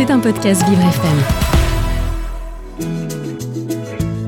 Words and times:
C'est 0.00 0.10
un 0.10 0.18
podcast 0.18 0.66
Vivre 0.66 0.80
FM. 0.80 1.18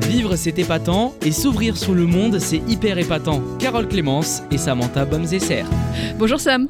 Vivre, 0.06 0.36
c'est 0.36 0.58
épatant, 0.58 1.14
et 1.24 1.32
s'ouvrir 1.32 1.78
sur 1.78 1.94
le 1.94 2.04
monde, 2.04 2.38
c'est 2.40 2.60
hyper 2.68 2.98
épatant. 2.98 3.40
Carole 3.58 3.88
Clémence 3.88 4.42
et 4.50 4.58
Samantha 4.58 5.06
Bomzesser. 5.06 5.64
Bonjour 6.18 6.40
Sam. 6.40 6.68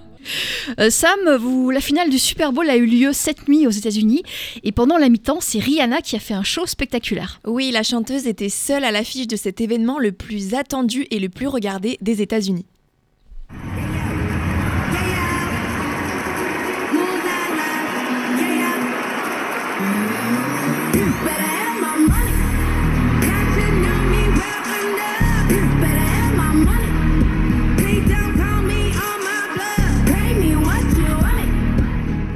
Euh, 0.79 0.89
Sam, 0.89 1.19
vous, 1.37 1.71
la 1.71 1.81
finale 1.81 2.11
du 2.11 2.19
Super 2.21 2.53
Bowl 2.53 2.71
a 2.71 2.77
eu 2.77 2.87
lieu 2.87 3.13
cette 3.13 3.49
nuit 3.49 3.67
aux 3.67 3.71
États-Unis 3.71 4.23
et 4.63 4.71
pendant 4.71 4.99
la 4.99 5.09
mi-temps, 5.09 5.41
c'est 5.41 5.59
Rihanna 5.59 6.01
qui 6.01 6.15
a 6.15 6.21
fait 6.21 6.35
un 6.35 6.45
show 6.45 6.67
spectaculaire. 6.67 7.41
Oui, 7.45 7.73
la 7.73 7.83
chanteuse 7.83 8.29
était 8.29 8.51
seule 8.51 8.85
à 8.85 8.93
l'affiche 8.93 9.27
de 9.27 9.35
cet 9.35 9.61
événement 9.61 9.99
le 9.99 10.13
plus 10.13 10.55
attendu 10.55 11.09
et 11.11 11.19
le 11.19 11.29
plus 11.29 11.49
regardé 11.49 11.99
des 12.03 12.23
États-Unis. 12.23 12.67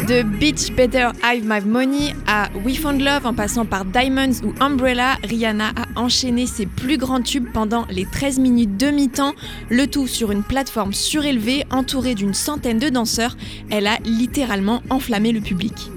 De 0.08 0.22
Beach 0.22 0.70
Better 0.76 1.08
Have 1.22 1.42
My 1.42 1.60
Money 1.64 2.14
à 2.28 2.48
We 2.64 2.78
Found 2.78 3.00
Love 3.00 3.26
en 3.26 3.34
passant 3.34 3.64
par 3.64 3.84
Diamonds 3.84 4.44
ou 4.44 4.54
Umbrella, 4.60 5.16
Rihanna 5.24 5.70
a 5.70 6.00
enchaîné 6.00 6.46
ses 6.46 6.66
plus 6.66 6.96
grands 6.96 7.22
tubes 7.22 7.48
pendant 7.52 7.86
les 7.90 8.04
13 8.04 8.38
minutes 8.38 8.76
de 8.76 8.92
mi-temps, 8.92 9.34
le 9.68 9.88
tout 9.88 10.06
sur 10.06 10.30
une 10.30 10.44
plateforme 10.44 10.92
surélevée 10.92 11.64
entourée 11.70 12.14
d'une 12.14 12.34
centaine 12.34 12.78
de 12.78 12.88
danseurs. 12.88 13.36
Elle 13.68 13.88
a 13.88 13.98
littéralement 14.04 14.80
enflammé 14.90 15.32
le 15.32 15.40
public. 15.40 15.90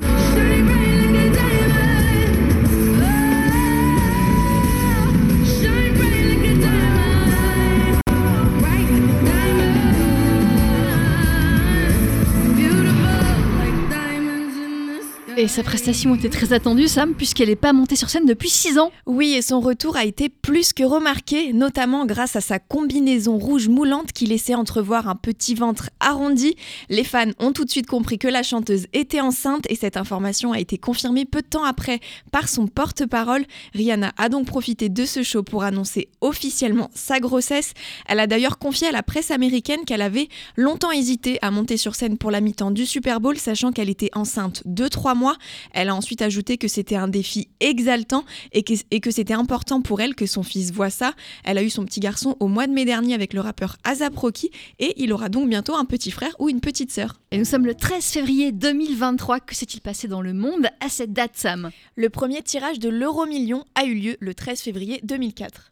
Et 15.39 15.47
sa 15.47 15.63
prestation 15.63 16.15
était 16.15 16.27
très 16.27 16.51
attendue, 16.51 16.89
Sam, 16.89 17.13
puisqu'elle 17.15 17.47
n'est 17.47 17.55
pas 17.55 17.71
montée 17.71 17.95
sur 17.95 18.09
scène 18.09 18.25
depuis 18.25 18.49
6 18.49 18.77
ans. 18.77 18.91
Oui, 19.05 19.35
et 19.35 19.41
son 19.41 19.61
retour 19.61 19.95
a 19.95 20.03
été 20.03 20.27
plus 20.27 20.73
que 20.73 20.83
remarqué, 20.83 21.53
notamment 21.53 22.05
grâce 22.05 22.35
à 22.35 22.41
sa 22.41 22.59
combinaison 22.59 23.37
rouge 23.37 23.69
moulante 23.69 24.11
qui 24.11 24.25
laissait 24.25 24.53
entrevoir 24.53 25.07
un 25.07 25.15
petit 25.15 25.55
ventre 25.55 25.91
arrondi. 26.01 26.57
Les 26.89 27.05
fans 27.05 27.31
ont 27.39 27.53
tout 27.53 27.63
de 27.63 27.69
suite 27.69 27.87
compris 27.87 28.19
que 28.19 28.27
la 28.27 28.43
chanteuse 28.43 28.87
était 28.91 29.21
enceinte 29.21 29.63
et 29.69 29.75
cette 29.75 29.95
information 29.95 30.51
a 30.51 30.59
été 30.59 30.77
confirmée 30.77 31.23
peu 31.23 31.41
de 31.41 31.47
temps 31.47 31.63
après 31.63 32.01
par 32.33 32.49
son 32.49 32.67
porte-parole. 32.67 33.45
Rihanna 33.73 34.11
a 34.17 34.27
donc 34.27 34.45
profité 34.45 34.89
de 34.89 35.05
ce 35.05 35.23
show 35.23 35.41
pour 35.41 35.63
annoncer 35.63 36.09
officiellement 36.19 36.91
sa 36.93 37.21
grossesse. 37.21 37.71
Elle 38.09 38.19
a 38.19 38.27
d'ailleurs 38.27 38.57
confié 38.57 38.89
à 38.89 38.91
la 38.91 39.03
presse 39.03 39.31
américaine 39.31 39.85
qu'elle 39.85 40.01
avait 40.01 40.27
longtemps 40.57 40.91
hésité 40.91 41.39
à 41.41 41.49
monter 41.49 41.77
sur 41.77 41.95
scène 41.95 42.17
pour 42.17 42.29
la 42.29 42.41
mi-temps 42.41 42.71
du 42.71 42.85
Super 42.85 43.21
Bowl, 43.21 43.37
sachant 43.37 43.71
qu'elle 43.71 43.89
était 43.89 44.11
enceinte 44.13 44.63
de 44.65 44.89
3 44.89 45.15
mois. 45.15 45.28
Elle 45.73 45.89
a 45.89 45.95
ensuite 45.95 46.21
ajouté 46.21 46.57
que 46.57 46.67
c'était 46.67 46.95
un 46.95 47.07
défi 47.07 47.49
exaltant 47.59 48.23
et 48.51 48.63
que, 48.63 48.73
et 48.91 48.99
que 48.99 49.11
c'était 49.11 49.33
important 49.33 49.81
pour 49.81 50.01
elle 50.01 50.15
que 50.15 50.25
son 50.25 50.43
fils 50.43 50.71
voit 50.71 50.89
ça. 50.89 51.13
Elle 51.43 51.57
a 51.57 51.63
eu 51.63 51.69
son 51.69 51.85
petit 51.85 51.99
garçon 51.99 52.35
au 52.39 52.47
mois 52.47 52.67
de 52.67 52.73
mai 52.73 52.85
dernier 52.85 53.13
avec 53.13 53.33
le 53.33 53.41
rappeur 53.41 53.77
Azap 53.83 54.15
Rocky 54.15 54.51
et 54.79 54.93
il 54.97 55.13
aura 55.13 55.29
donc 55.29 55.49
bientôt 55.49 55.75
un 55.75 55.85
petit 55.85 56.11
frère 56.11 56.35
ou 56.39 56.49
une 56.49 56.61
petite 56.61 56.91
sœur. 56.91 57.19
Et 57.31 57.37
nous 57.37 57.45
sommes 57.45 57.65
le 57.65 57.75
13 57.75 58.03
février 58.05 58.51
2023. 58.51 59.39
Que 59.39 59.55
s'est-il 59.55 59.81
passé 59.81 60.07
dans 60.07 60.21
le 60.21 60.33
monde 60.33 60.67
à 60.79 60.89
cette 60.89 61.13
date, 61.13 61.31
Sam? 61.35 61.71
Le 61.95 62.09
premier 62.09 62.41
tirage 62.41 62.79
de 62.79 62.89
l'euro 62.89 63.25
million 63.25 63.65
a 63.75 63.85
eu 63.85 63.93
lieu 63.93 64.17
le 64.19 64.33
13 64.33 64.61
février 64.61 64.99
2004. 65.03 65.71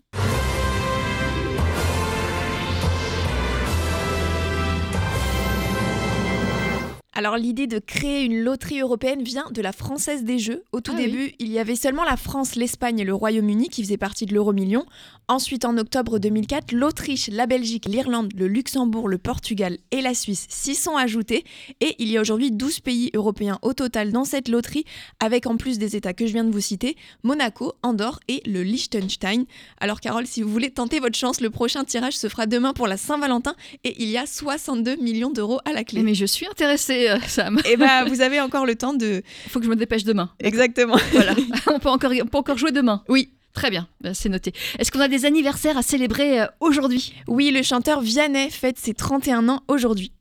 Alors 7.17 7.35
l'idée 7.35 7.65
de 7.65 7.79
créer 7.79 8.25
une 8.25 8.43
loterie 8.43 8.79
européenne 8.79 9.23
vient 9.23 9.45
de 9.49 9.63
la 9.63 9.71
Française 9.71 10.23
des 10.23 10.37
Jeux. 10.37 10.61
Au 10.71 10.81
tout 10.81 10.91
Ah 10.93 10.99
début, 10.99 11.23
oui. 11.23 11.35
il 11.39 11.47
y 11.47 11.57
avait 11.57 11.75
seulement 11.75 12.03
la 12.03 12.15
France, 12.15 12.53
l'Espagne 12.53 12.99
et 12.99 13.03
le 13.03 13.15
Royaume-Uni 13.15 13.69
qui 13.69 13.81
faisaient 13.81 13.97
partie 13.97 14.27
de 14.27 14.35
l'euro 14.35 14.53
million. 14.53 14.85
Ensuite, 15.27 15.65
en 15.65 15.79
octobre 15.79 16.19
2004, 16.19 16.71
l'Autriche, 16.73 17.27
la 17.31 17.47
Belgique, 17.47 17.85
l'Irlande, 17.87 18.31
le 18.37 18.47
Luxembourg, 18.47 19.07
le 19.09 19.17
Portugal 19.17 19.79
et 19.89 20.01
la 20.01 20.13
Suisse 20.13 20.45
s'y 20.47 20.75
sont 20.75 20.95
ajoutés. 20.95 21.43
Et 21.81 21.95
il 21.97 22.07
y 22.07 22.17
a 22.17 22.21
aujourd'hui 22.21 22.51
12 22.51 22.81
pays 22.81 23.09
européens 23.15 23.57
au 23.63 23.73
total 23.73 24.11
dans 24.11 24.23
cette 24.23 24.47
loterie, 24.47 24.85
avec 25.19 25.47
en 25.47 25.57
plus 25.57 25.79
des 25.79 25.95
États 25.95 26.13
que 26.13 26.27
je 26.27 26.33
viens 26.33 26.43
de 26.43 26.51
vous 26.51 26.61
citer, 26.61 26.95
Monaco, 27.23 27.73
Andorre 27.81 28.19
et 28.27 28.43
le 28.45 28.61
Liechtenstein. 28.61 29.45
Alors 29.81 30.01
Carole, 30.01 30.27
si 30.27 30.43
vous 30.43 30.51
voulez 30.51 30.69
tenter 30.69 30.99
votre 30.99 31.17
chance, 31.17 31.41
le 31.41 31.49
prochain 31.49 31.83
tirage 31.83 32.15
se 32.15 32.29
fera 32.29 32.45
demain 32.45 32.73
pour 32.73 32.85
la 32.85 32.97
Saint-Valentin 32.97 33.55
et 33.83 33.95
il 34.01 34.09
y 34.09 34.17
a 34.17 34.27
62 34.27 34.97
millions 34.97 35.31
d'euros 35.31 35.59
à 35.65 35.73
la 35.73 35.83
clé. 35.83 36.03
Mais 36.03 36.13
je 36.13 36.25
suis 36.25 36.45
intéressée, 36.45 37.06
euh, 37.07 37.17
Sam. 37.27 37.59
Et 37.65 37.77
bah 37.77 38.05
vous 38.05 38.21
avez 38.21 38.39
encore 38.41 38.65
le 38.65 38.75
temps 38.75 38.93
de... 38.93 39.23
Il 39.45 39.49
faut 39.51 39.59
que 39.59 39.65
je 39.65 39.69
me 39.69 39.75
dépêche 39.75 40.03
demain. 40.03 40.29
Exactement. 40.39 40.97
Voilà. 41.11 41.33
on, 41.67 41.79
peut 41.79 41.89
encore, 41.89 42.11
on 42.21 42.27
peut 42.27 42.37
encore 42.37 42.57
jouer 42.57 42.71
demain. 42.71 43.03
Oui. 43.09 43.31
Très 43.53 43.71
bien, 43.71 43.87
Ben, 44.01 44.13
c'est 44.13 44.29
noté. 44.29 44.53
Est-ce 44.77 44.91
qu'on 44.91 44.99
a 44.99 45.07
des 45.07 45.25
anniversaires 45.25 45.77
à 45.77 45.81
célébrer 45.81 46.41
euh, 46.41 46.45
aujourd'hui? 46.59 47.15
Oui, 47.27 47.49
le 47.49 47.63
chanteur 47.63 48.01
Vianney 48.01 48.51
fête 48.51 48.77
ses 48.77 48.93
31 48.93 49.49
ans 49.49 49.63
aujourd'hui. 49.67 50.11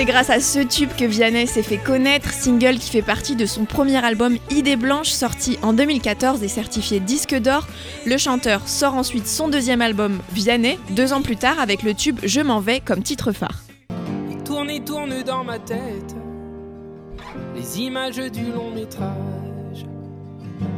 C'est 0.00 0.06
grâce 0.06 0.30
à 0.30 0.40
ce 0.40 0.60
tube 0.60 0.88
que 0.96 1.04
Vianney 1.04 1.46
s'est 1.46 1.62
fait 1.62 1.76
connaître, 1.76 2.32
single 2.32 2.78
qui 2.78 2.88
fait 2.90 3.02
partie 3.02 3.36
de 3.36 3.44
son 3.44 3.66
premier 3.66 4.02
album 4.02 4.38
Idée 4.48 4.76
Blanche 4.76 5.10
sorti 5.10 5.58
en 5.60 5.74
2014 5.74 6.42
et 6.42 6.48
certifié 6.48 7.00
disque 7.00 7.34
d'or. 7.34 7.66
Le 8.06 8.16
chanteur 8.16 8.66
sort 8.66 8.94
ensuite 8.94 9.26
son 9.26 9.48
deuxième 9.48 9.82
album 9.82 10.18
Vianney 10.32 10.78
deux 10.92 11.12
ans 11.12 11.20
plus 11.20 11.36
tard 11.36 11.60
avec 11.60 11.82
le 11.82 11.92
tube 11.92 12.18
Je 12.22 12.40
m'en 12.40 12.60
vais 12.60 12.80
comme 12.80 13.02
titre 13.02 13.32
phare. 13.32 13.60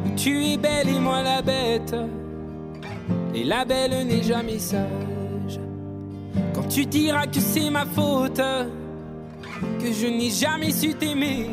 Où 0.05 0.17
tu 0.17 0.47
es 0.47 0.57
belle 0.57 0.89
et 0.89 0.99
moi 0.99 1.23
la 1.23 1.43
bête. 1.43 1.95
Et 3.37 3.45
la 3.45 3.65
belle 3.65 4.05
n'est 4.05 4.25
jamais 4.25 4.59
sage. 4.59 5.61
Quand 6.55 6.67
tu 6.67 6.87
diras 6.87 7.29
que 7.29 7.39
c'est 7.39 7.71
ma 7.71 7.87
faute, 7.87 8.41
que 9.81 9.93
je 9.93 10.07
n'ai 10.07 10.31
jamais 10.31 10.71
su 10.71 10.95
t'aimer. 10.95 11.49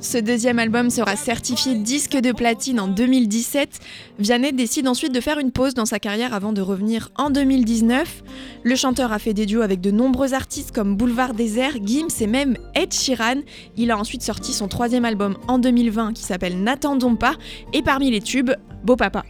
Ce 0.00 0.18
deuxième 0.18 0.58
album 0.58 0.90
sera 0.90 1.16
certifié 1.16 1.74
disque 1.74 2.16
de 2.16 2.30
platine 2.30 2.78
en 2.80 2.86
2017. 2.86 3.80
Vianney 4.18 4.52
décide 4.52 4.88
ensuite 4.88 5.12
de 5.12 5.20
faire 5.20 5.38
une 5.38 5.52
pause 5.52 5.72
dans 5.72 5.86
sa 5.86 5.98
carrière 5.98 6.34
avant 6.34 6.52
de 6.52 6.60
revenir 6.60 7.10
en 7.16 7.30
2019. 7.30 8.22
Le 8.62 8.76
chanteur 8.76 9.10
a 9.12 9.18
fait 9.18 9.32
des 9.32 9.46
duos 9.46 9.62
avec 9.62 9.80
de 9.80 9.90
nombreux 9.90 10.34
artistes 10.34 10.72
comme 10.72 10.96
Boulevard 10.96 11.32
Désert, 11.32 11.76
Gims 11.82 12.20
et 12.20 12.26
même 12.26 12.58
Ed 12.74 12.92
Sheeran. 12.92 13.40
Il 13.76 13.90
a 13.90 13.98
ensuite 13.98 14.22
sorti 14.22 14.52
son 14.52 14.68
troisième 14.68 15.06
album 15.06 15.36
en 15.48 15.58
2020 15.58 16.12
qui 16.12 16.24
s'appelle 16.24 16.62
N'attendons 16.62 17.16
pas 17.16 17.34
et 17.72 17.82
parmi 17.82 18.10
les 18.10 18.20
tubes, 18.20 18.52
Beau 18.84 18.96
Papa. 18.96 19.24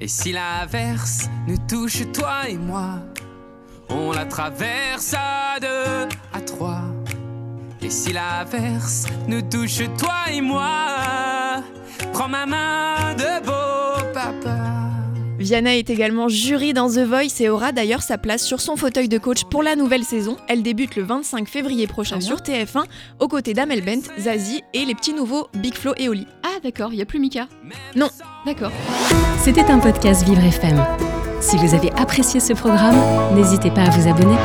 Et 0.00 0.08
si 0.08 0.32
l'averse 0.32 1.28
nous 1.46 1.58
touche 1.68 2.02
toi 2.12 2.48
et 2.48 2.56
moi, 2.56 3.00
on 3.88 4.12
la 4.12 4.26
traverse 4.26 5.14
à 5.14 5.60
deux. 5.60 6.08
Et 7.88 7.90
si 7.90 8.12
l'averse 8.12 9.06
nous 9.28 9.40
touche 9.40 9.78
toi 9.96 10.30
et 10.30 10.42
moi, 10.42 11.62
prends 12.12 12.28
ma 12.28 12.44
main 12.44 13.14
de 13.16 13.46
beau 13.46 14.12
papa. 14.12 14.58
Vianney 15.38 15.78
est 15.78 15.88
également 15.88 16.28
jury 16.28 16.74
dans 16.74 16.90
The 16.90 16.98
Voice 16.98 17.40
et 17.40 17.48
aura 17.48 17.72
d'ailleurs 17.72 18.02
sa 18.02 18.18
place 18.18 18.42
sur 18.44 18.60
son 18.60 18.76
fauteuil 18.76 19.08
de 19.08 19.16
coach 19.16 19.44
pour 19.44 19.62
la 19.62 19.74
nouvelle 19.74 20.04
saison. 20.04 20.36
Elle 20.48 20.62
débute 20.62 20.96
le 20.96 21.02
25 21.02 21.48
février 21.48 21.86
prochain 21.86 22.20
sur 22.20 22.40
TF1 22.40 22.84
aux 23.20 23.28
côtés 23.28 23.54
d'Amel 23.54 23.82
Bent, 23.82 24.02
Zazie 24.18 24.62
et 24.74 24.84
les 24.84 24.94
petits 24.94 25.14
nouveaux 25.14 25.48
Big 25.54 25.72
Flo 25.72 25.94
et 25.96 26.10
Oli. 26.10 26.26
Ah 26.42 26.58
d'accord, 26.62 26.92
il 26.92 26.96
n'y 26.96 27.02
a 27.02 27.06
plus 27.06 27.20
Mika? 27.20 27.48
Non. 27.96 28.10
D'accord. 28.44 28.72
C'était 29.38 29.64
un 29.64 29.78
podcast 29.78 30.24
Vivre 30.24 30.44
FM. 30.44 30.84
Si 31.40 31.56
vous 31.56 31.74
avez 31.74 31.90
apprécié 31.92 32.38
ce 32.38 32.52
programme, 32.52 33.00
n'hésitez 33.34 33.70
pas 33.70 33.84
à 33.84 33.90
vous 33.90 34.06
abonner. 34.06 34.36